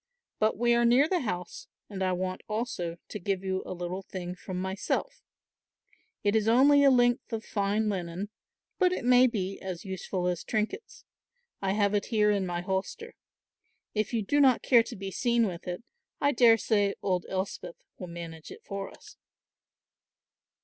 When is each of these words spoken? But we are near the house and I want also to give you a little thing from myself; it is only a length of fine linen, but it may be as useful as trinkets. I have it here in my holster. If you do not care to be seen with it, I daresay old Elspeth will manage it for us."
But 0.39 0.57
we 0.57 0.73
are 0.73 0.83
near 0.83 1.07
the 1.07 1.19
house 1.19 1.67
and 1.87 2.01
I 2.01 2.11
want 2.11 2.41
also 2.47 2.97
to 3.07 3.19
give 3.19 3.43
you 3.43 3.61
a 3.67 3.73
little 3.75 4.01
thing 4.01 4.33
from 4.33 4.59
myself; 4.59 5.21
it 6.23 6.35
is 6.35 6.47
only 6.47 6.83
a 6.83 6.89
length 6.89 7.31
of 7.31 7.45
fine 7.45 7.87
linen, 7.87 8.29
but 8.79 8.91
it 8.91 9.05
may 9.05 9.27
be 9.27 9.59
as 9.61 9.85
useful 9.85 10.25
as 10.27 10.43
trinkets. 10.43 11.05
I 11.61 11.73
have 11.73 11.93
it 11.93 12.05
here 12.05 12.31
in 12.31 12.47
my 12.47 12.61
holster. 12.61 13.13
If 13.93 14.11
you 14.11 14.23
do 14.23 14.39
not 14.39 14.63
care 14.63 14.81
to 14.81 14.95
be 14.95 15.11
seen 15.11 15.45
with 15.45 15.67
it, 15.67 15.83
I 16.19 16.31
daresay 16.31 16.93
old 17.03 17.27
Elspeth 17.29 17.75
will 17.99 18.07
manage 18.07 18.49
it 18.49 18.63
for 18.63 18.89
us." 18.89 19.17